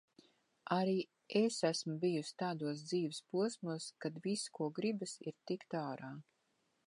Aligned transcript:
Arī 0.75 0.95
es 1.39 1.57
esmu 1.69 1.97
bijusi 2.05 2.33
tādos 2.43 2.81
dzīves 2.87 3.21
posmos, 3.35 3.87
kad 4.05 4.19
viss, 4.27 4.49
ko 4.61 4.71
gribas, 4.79 5.17
ir 5.33 5.37
tikt 5.53 5.77
ārā. 5.85 6.13